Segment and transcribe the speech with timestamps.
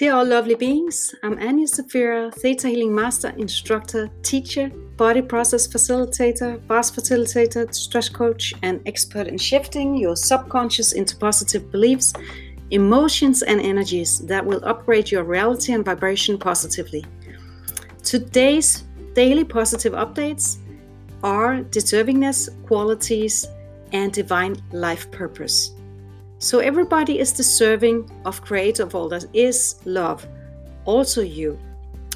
[0.00, 6.66] Dear all lovely beings, I'm Anya Safira, Theta Healing Master, Instructor, Teacher, Body Process Facilitator,
[6.66, 12.14] Boss Facilitator, Stress Coach, and expert in shifting your subconscious into positive beliefs,
[12.70, 17.04] emotions, and energies that will upgrade your reality and vibration positively.
[18.02, 20.56] Today's daily positive updates
[21.22, 23.46] are deservingness, qualities,
[23.92, 25.72] and divine life purpose.
[26.42, 30.26] So everybody is deserving of creator of all that is love,
[30.86, 31.58] also you.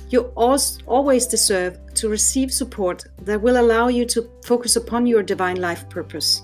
[0.08, 0.32] You
[0.86, 5.86] always deserve to receive support that will allow you to focus upon your divine life
[5.90, 6.42] purpose.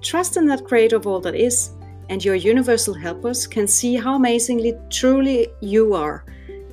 [0.00, 1.72] Trust in that creator of all that is,
[2.08, 6.24] and your universal helpers can see how amazingly truly you are.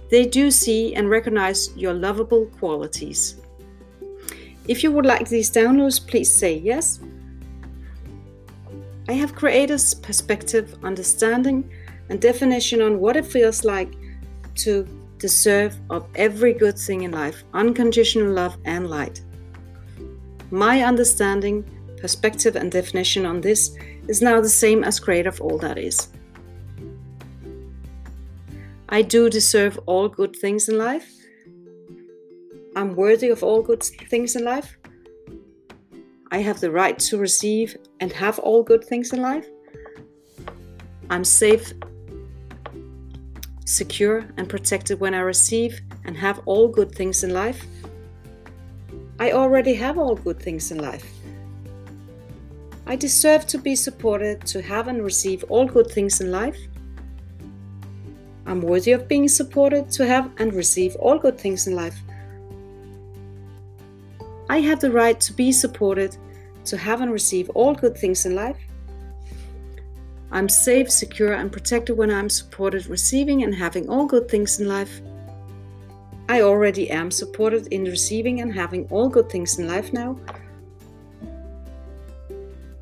[0.10, 3.36] They do see and recognize your lovable qualities.
[4.70, 7.02] If you would like these downloads, please say yes
[9.10, 11.68] I have creator's perspective, understanding,
[12.10, 13.92] and definition on what it feels like
[14.58, 19.24] to deserve of every good thing in life, unconditional love and light.
[20.52, 21.66] My understanding,
[22.00, 23.76] perspective, and definition on this
[24.08, 26.10] is now the same as creator of all that is.
[28.90, 31.12] I do deserve all good things in life.
[32.76, 34.78] I'm worthy of all good things in life.
[36.32, 39.48] I have the right to receive and have all good things in life.
[41.10, 41.74] I'm safe,
[43.66, 47.66] secure, and protected when I receive and have all good things in life.
[49.20, 51.06] I already have all good things in life.
[52.86, 56.58] I deserve to be supported to have and receive all good things in life.
[58.46, 62.00] I'm worthy of being supported to have and receive all good things in life.
[64.50, 66.18] I have the right to be supported,
[66.66, 68.58] to have and receive all good things in life.
[70.32, 74.68] I'm safe, secure, and protected when I'm supported, receiving and having all good things in
[74.68, 75.02] life.
[76.28, 80.20] I already am supported in receiving and having all good things in life now.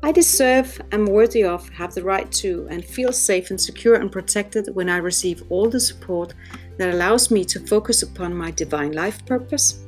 [0.02, 4.10] I deserve, am worthy of, have the right to, and feel safe and secure and
[4.10, 6.32] protected when I receive all the support
[6.78, 9.84] that allows me to focus upon my divine life purpose.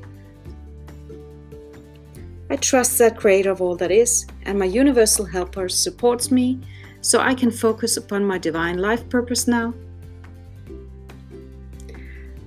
[2.50, 6.60] I trust that creator of all that is, and my universal helper supports me
[7.00, 9.72] so I can focus upon my divine life purpose now.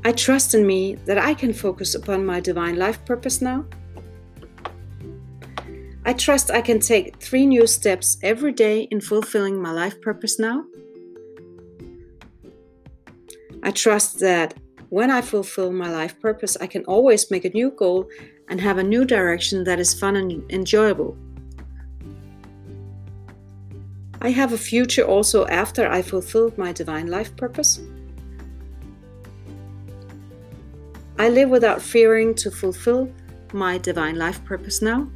[0.04, 3.66] I trust in me that I can focus upon my divine life purpose now.
[6.06, 10.38] I trust I can take three new steps every day in fulfilling my life purpose
[10.38, 10.66] now.
[13.64, 14.56] I trust that
[14.94, 18.08] when I fulfill my life purpose, I can always make a new goal
[18.48, 21.18] and have a new direction that is fun and enjoyable.
[24.22, 27.80] I have a future also after I fulfilled my divine life purpose.
[31.18, 33.12] I live without fearing to fulfill
[33.52, 35.10] my divine life purpose now.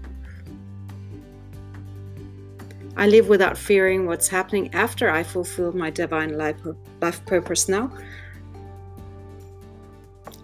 [2.96, 6.58] I live without fearing what's happening after I fulfill my divine life,
[7.00, 7.92] life purpose now.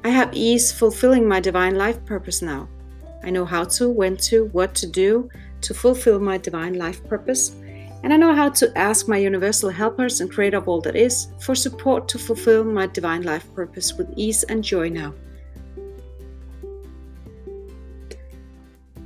[0.04, 2.68] I have ease fulfilling my divine life purpose now.
[3.24, 5.30] I know how to, when to, what to do
[5.62, 7.56] to fulfill my divine life purpose.
[8.04, 11.28] And I know how to ask my universal helpers and creator of all that is
[11.40, 15.14] for support to fulfill my divine life purpose with ease and joy now.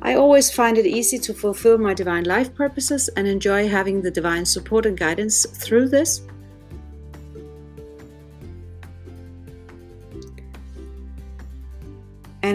[0.02, 4.10] I always find it easy to fulfill my divine life purposes and enjoy having the
[4.10, 6.22] divine support and guidance through this.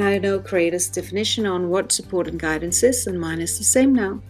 [0.02, 3.62] And I know Creator's definition on what support and guidance is, and mine is the
[3.62, 4.20] same now.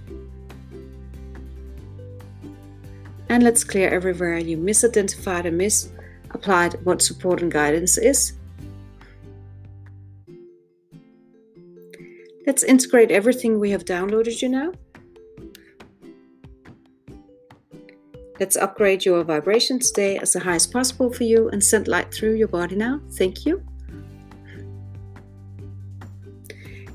[3.31, 8.35] And let's clear everywhere you misidentified and misapplied what support and guidance is.
[12.47, 14.73] Let's integrate everything we have downloaded you now.
[18.39, 22.35] Let's upgrade your vibration today as the highest possible for you and send light through
[22.35, 23.01] your body now.
[23.13, 23.65] Thank you.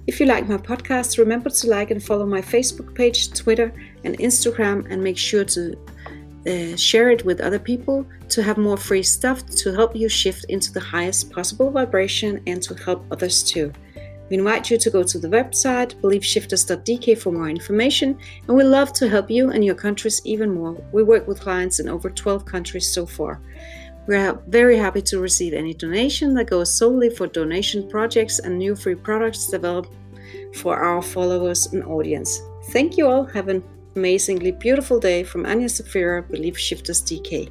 [0.07, 3.73] If you like my podcast, remember to like and follow my Facebook page, Twitter,
[4.05, 5.77] and Instagram, and make sure to
[6.47, 10.45] uh, share it with other people to have more free stuff to help you shift
[10.45, 13.73] into the highest possible vibration and to help others too.
[14.29, 18.17] We invite you to go to the website beliefsshiifters.dk for more information,
[18.47, 20.81] and we love to help you and your countries even more.
[20.93, 23.41] We work with clients in over 12 countries so far.
[24.07, 28.73] We're very happy to receive any donation that goes solely for donation projects and new
[28.73, 29.91] free products developed
[30.55, 32.41] for our followers and audience.
[32.71, 33.25] Thank you all.
[33.25, 33.63] Have an
[33.97, 37.49] amazingly beautiful day from Anya Safira, Belief Shifters DK.